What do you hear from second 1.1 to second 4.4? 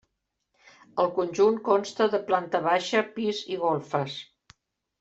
conjunt consta de planta baixa, pis i golfes.